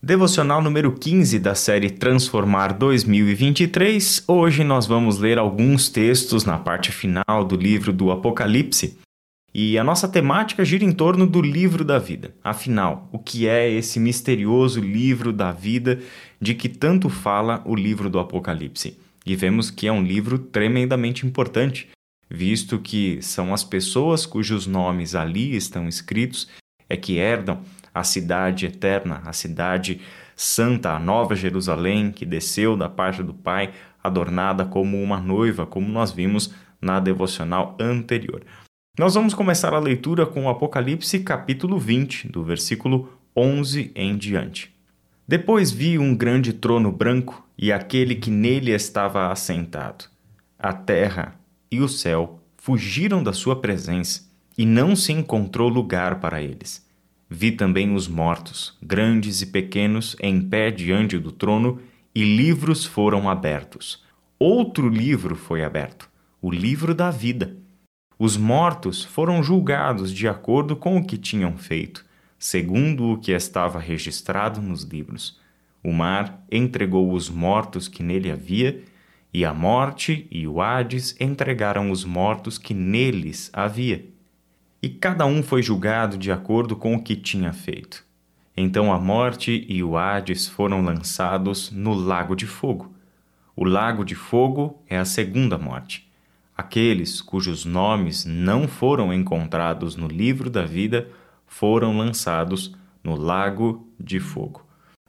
[0.00, 4.22] Devocional número 15 da série Transformar 2023.
[4.28, 8.96] Hoje nós vamos ler alguns textos na parte final do livro do Apocalipse.
[9.52, 12.32] E a nossa temática gira em torno do livro da vida.
[12.44, 15.98] Afinal, o que é esse misterioso livro da vida
[16.40, 18.96] de que tanto fala o livro do Apocalipse?
[19.26, 21.88] E vemos que é um livro tremendamente importante,
[22.30, 26.46] visto que são as pessoas cujos nomes ali estão escritos
[26.88, 27.58] é que herdam
[27.98, 30.00] a cidade eterna, a cidade
[30.36, 35.88] santa, a nova Jerusalém, que desceu da parte do Pai, adornada como uma noiva, como
[35.88, 38.42] nós vimos na devocional anterior.
[38.96, 44.74] Nós vamos começar a leitura com o Apocalipse capítulo 20, do versículo 11 em diante.
[45.26, 50.06] Depois vi um grande trono branco e aquele que nele estava assentado.
[50.58, 51.34] A terra
[51.70, 54.22] e o céu fugiram da sua presença
[54.56, 56.87] e não se encontrou lugar para eles.
[57.30, 61.78] Vi também os mortos, grandes e pequenos, em pé diante do trono,
[62.14, 64.02] e livros foram abertos.
[64.38, 66.08] Outro livro foi aberto,
[66.40, 67.56] o livro da vida.
[68.18, 72.04] Os mortos foram julgados de acordo com o que tinham feito,
[72.38, 75.38] segundo o que estava registrado nos livros.
[75.84, 78.82] O mar entregou os mortos que nele havia,
[79.34, 84.17] e a morte e o Hades entregaram os mortos que neles havia
[84.82, 88.04] e cada um foi julgado de acordo com o que tinha feito.
[88.56, 92.92] Então a morte e o Hades foram lançados no lago de fogo.
[93.54, 96.08] O lago de fogo é a segunda morte.
[96.56, 101.08] Aqueles cujos nomes não foram encontrados no livro da vida
[101.48, 104.66] foram lançados no lago de fogo.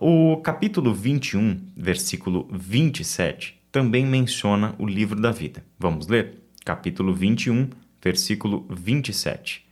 [0.00, 5.64] O capítulo 21, versículo 27, também menciona o livro da vida.
[5.78, 6.40] Vamos ler?
[6.64, 7.68] Capítulo 21,
[8.02, 9.64] versículo 27.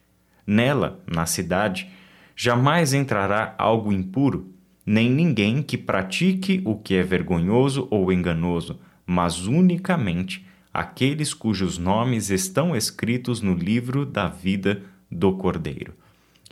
[0.46, 1.88] Nela, na cidade,
[2.36, 4.52] jamais entrará algo impuro,
[4.86, 12.30] nem ninguém que pratique o que é vergonhoso ou enganoso, mas unicamente aqueles cujos nomes
[12.30, 15.92] estão escritos no livro da vida do Cordeiro.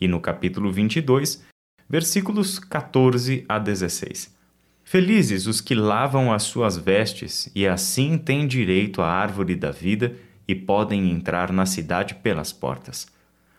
[0.01, 1.45] E no capítulo 22,
[1.89, 4.37] versículos 14 a 16.
[4.85, 10.17] Felizes os que lavam as suas vestes e assim têm direito à árvore da vida
[10.49, 13.07] e podem entrar na cidade pelas portas.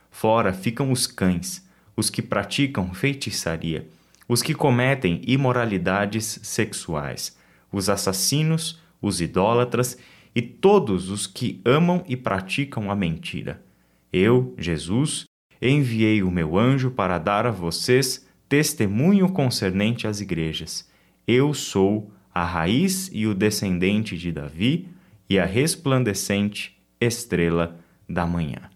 [0.09, 1.63] Fora ficam os cães,
[1.95, 3.87] os que praticam feitiçaria,
[4.27, 7.37] os que cometem imoralidades sexuais,
[7.71, 9.97] os assassinos, os idólatras
[10.35, 13.63] e todos os que amam e praticam a mentira.
[14.11, 15.25] Eu, Jesus,
[15.61, 20.89] enviei o meu anjo para dar a vocês testemunho concernente às igrejas.
[21.27, 24.87] Eu sou a raiz e o descendente de Davi
[25.29, 28.69] e a resplandecente estrela da manhã.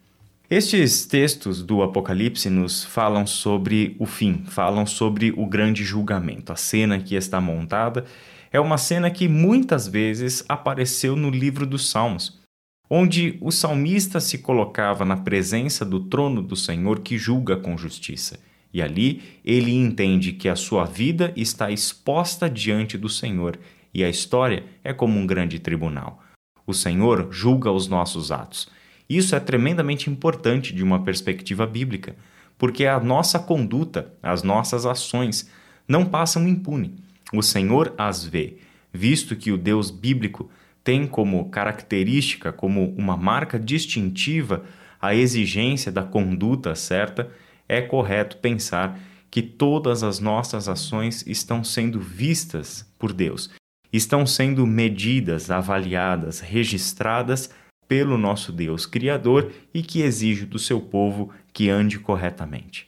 [0.50, 6.52] Estes textos do Apocalipse nos falam sobre o fim, falam sobre o grande julgamento.
[6.54, 8.06] A cena que está montada
[8.52, 12.40] é uma cena que muitas vezes apareceu no livro dos Salmos,
[12.88, 18.40] onde o salmista se colocava na presença do trono do Senhor que julga com justiça.
[18.72, 23.58] E ali ele entende que a sua vida está exposta diante do Senhor
[23.94, 26.24] e a história é como um grande tribunal.
[26.66, 28.70] O Senhor julga os nossos atos.
[29.10, 32.16] Isso é tremendamente importante de uma perspectiva bíblica,
[32.58, 35.50] porque a nossa conduta, as nossas ações
[35.88, 36.96] não passam impune.
[37.34, 38.58] O Senhor as vê,
[38.94, 40.50] visto que o Deus bíblico
[40.84, 44.64] tem como característica, como uma marca distintiva,
[45.02, 47.30] a exigência da conduta certa,
[47.68, 49.00] é correto pensar
[49.30, 53.50] que todas as nossas ações estão sendo vistas por Deus
[53.94, 57.52] estão sendo medidas, avaliadas, registradas
[57.88, 62.88] pelo nosso Deus Criador e que exige do seu povo que ande corretamente.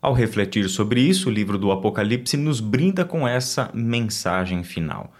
[0.00, 5.12] Ao refletir sobre isso, o livro do Apocalipse nos brinda com essa mensagem final.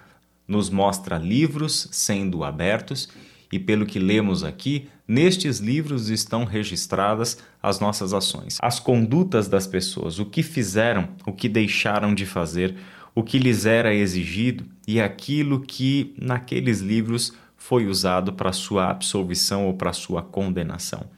[0.46, 3.08] Nos mostra livros sendo abertos
[3.50, 9.66] e, pelo que lemos aqui, nestes livros estão registradas as nossas ações, as condutas das
[9.66, 12.76] pessoas, o que fizeram, o que deixaram de fazer,
[13.16, 19.66] o que lhes era exigido e aquilo que naqueles livros foi usado para sua absolvição
[19.66, 21.08] ou para sua condenação.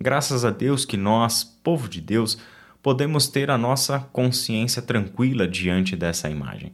[0.00, 2.38] Graças a Deus que nós, povo de Deus,
[2.80, 6.72] podemos ter a nossa consciência tranquila diante dessa imagem,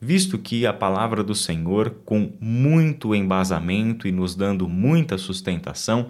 [0.00, 6.08] visto que a palavra do Senhor, com muito embasamento e nos dando muita sustentação,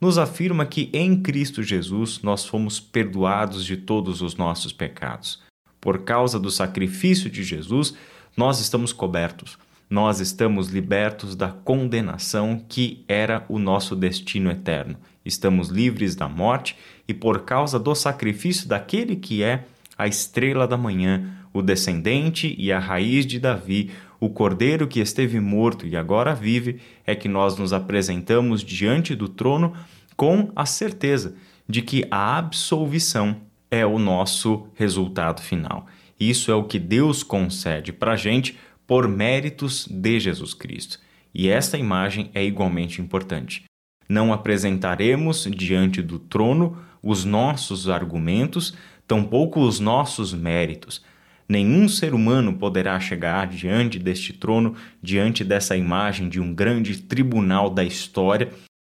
[0.00, 5.45] nos afirma que em Cristo Jesus nós fomos perdoados de todos os nossos pecados.
[5.86, 7.94] Por causa do sacrifício de Jesus,
[8.36, 9.56] nós estamos cobertos.
[9.88, 14.96] Nós estamos libertos da condenação que era o nosso destino eterno.
[15.24, 19.64] Estamos livres da morte e, por causa do sacrifício daquele que é
[19.96, 25.38] a estrela da manhã, o descendente e a raiz de Davi, o cordeiro que esteve
[25.38, 29.72] morto e agora vive, é que nós nos apresentamos diante do trono
[30.16, 31.36] com a certeza
[31.68, 35.86] de que a absolvição é o nosso resultado final.
[36.18, 40.98] Isso é o que Deus concede para a gente por méritos de Jesus Cristo.
[41.34, 43.64] E esta imagem é igualmente importante.
[44.08, 48.74] Não apresentaremos diante do trono os nossos argumentos,
[49.06, 51.04] tampouco os nossos méritos.
[51.48, 57.70] Nenhum ser humano poderá chegar diante deste trono, diante dessa imagem de um grande tribunal
[57.70, 58.50] da história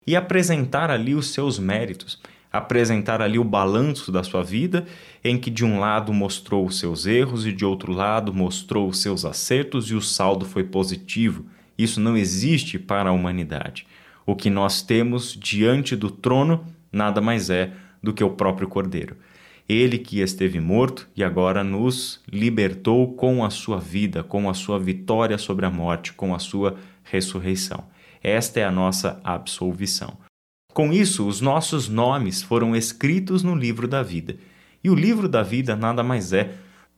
[0.06, 2.18] e apresentar ali os seus méritos,
[2.52, 4.86] apresentar ali o balanço da sua vida,
[5.22, 9.00] em que de um lado mostrou os seus erros e de outro lado mostrou os
[9.00, 11.44] seus acertos e o saldo foi positivo.
[11.76, 13.86] Isso não existe para a humanidade.
[14.26, 17.72] O que nós temos diante do trono nada mais é
[18.02, 19.16] do que o próprio Cordeiro.
[19.68, 24.78] Ele que esteve morto e agora nos libertou com a sua vida, com a sua
[24.78, 27.84] vitória sobre a morte, com a sua ressurreição.
[28.22, 30.16] Esta é a nossa absolvição.
[30.78, 34.36] Com isso, os nossos nomes foram escritos no livro da vida.
[34.84, 36.54] E o livro da vida nada mais é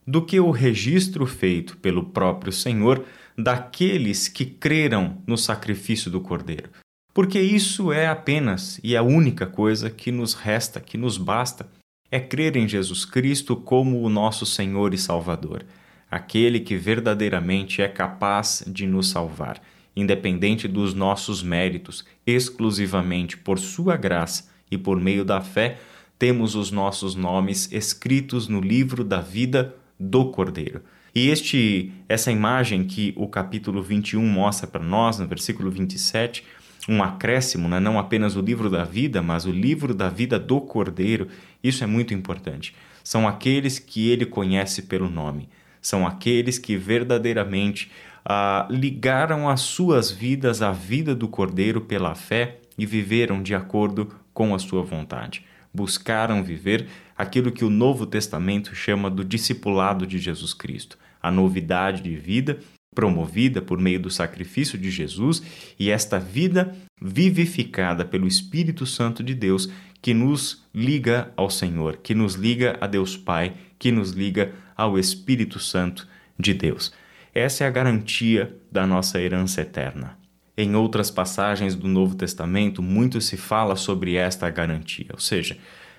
[0.06, 3.02] do que o registro feito pelo próprio Senhor
[3.38, 6.68] daqueles que creram no sacrifício do Cordeiro.
[7.14, 11.66] Porque isso é apenas e a única coisa que nos resta, que nos basta,
[12.10, 15.64] é crer em Jesus Cristo como o nosso Senhor e Salvador,
[16.10, 19.58] aquele que verdadeiramente é capaz de nos salvar,
[19.94, 25.78] independente dos nossos méritos, exclusivamente por Sua graça e por meio da fé,
[26.18, 30.82] temos os nossos nomes escritos no livro da vida do Cordeiro.
[31.14, 36.44] E este essa imagem que o capítulo 21 mostra para nós, no versículo 27,
[36.88, 37.80] um acréscimo, né?
[37.80, 41.28] não apenas o livro da vida, mas o livro da vida do Cordeiro.
[41.62, 42.74] Isso é muito importante.
[43.02, 45.48] São aqueles que ele conhece pelo nome,
[45.80, 47.90] são aqueles que verdadeiramente
[48.24, 54.12] ah, ligaram as suas vidas à vida do Cordeiro pela fé e viveram de acordo
[54.32, 55.44] com a sua vontade.
[55.72, 62.02] Buscaram viver aquilo que o Novo Testamento chama do discipulado de Jesus Cristo, a novidade
[62.02, 62.58] de vida
[62.94, 65.42] promovida por meio do sacrifício de Jesus
[65.78, 69.70] e esta vida vivificada pelo Espírito Santo de Deus
[70.02, 74.98] que nos liga ao Senhor, que nos liga a Deus Pai, que nos liga ao
[74.98, 76.08] Espírito Santo
[76.38, 76.92] de Deus.
[77.40, 80.18] Essa é a garantia da nossa herança eterna.
[80.54, 85.56] Em outras passagens do Novo Testamento, muito se fala sobre esta garantia, ou seja,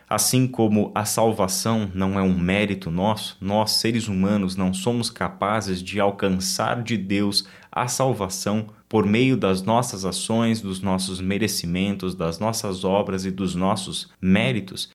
[0.07, 5.81] Assim como a salvação não é um mérito nosso, nós, seres humanos, não somos capazes
[5.81, 12.39] de alcançar de Deus a salvação por meio das nossas ações, dos nossos merecimentos, das
[12.39, 14.89] nossas obras e dos nossos méritos.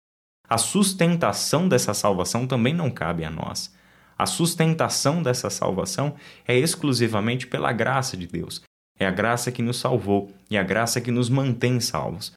[0.46, 3.74] A sustentação dessa salvação também não cabe a nós.
[4.18, 6.14] A sustentação dessa salvação
[6.46, 8.62] é exclusivamente pela graça de Deus.
[8.98, 12.32] É a graça que nos salvou e a graça que nos mantém salvos.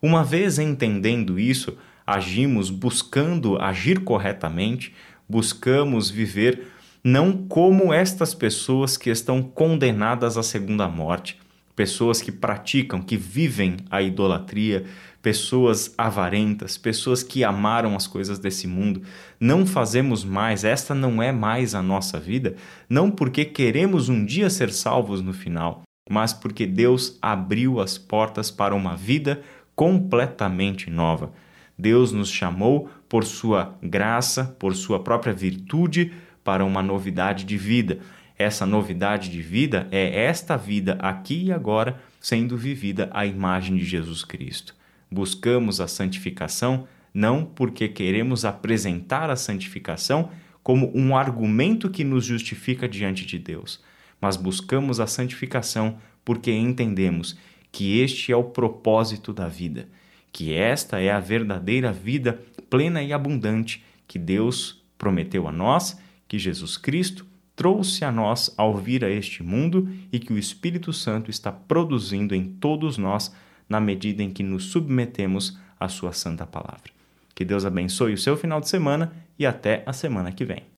[0.00, 1.76] Uma vez entendendo isso,
[2.06, 4.94] agimos buscando agir corretamente,
[5.28, 6.68] buscamos viver
[7.04, 11.38] não como estas pessoas que estão condenadas à segunda morte,
[11.78, 14.84] pessoas que praticam, que vivem a idolatria,
[15.22, 19.02] pessoas avarentas, pessoas que amaram as coisas desse mundo.
[19.38, 22.56] Não fazemos mais, esta não é mais a nossa vida,
[22.90, 28.50] não porque queremos um dia ser salvos no final, mas porque Deus abriu as portas
[28.50, 29.40] para uma vida
[29.76, 31.30] completamente nova.
[31.78, 36.12] Deus nos chamou por sua graça, por sua própria virtude,
[36.42, 38.00] para uma novidade de vida.
[38.38, 43.84] Essa novidade de vida é esta vida aqui e agora sendo vivida à imagem de
[43.84, 44.74] Jesus Cristo.
[45.10, 50.30] Buscamos a santificação não porque queremos apresentar a santificação
[50.62, 53.82] como um argumento que nos justifica diante de Deus,
[54.20, 57.36] mas buscamos a santificação porque entendemos
[57.72, 59.88] que este é o propósito da vida
[60.32, 66.38] que esta é a verdadeira vida plena e abundante que Deus prometeu a nós, que
[66.38, 67.26] Jesus Cristo
[67.58, 72.32] trouxe a nós ao vir a este mundo e que o Espírito Santo está produzindo
[72.32, 73.34] em todos nós
[73.68, 76.92] na medida em que nos submetemos à Sua Santa Palavra.
[77.34, 80.68] Que Deus abençoe o seu final de semana e até a semana que vem.